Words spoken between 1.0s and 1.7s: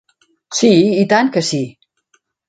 i tant que sí.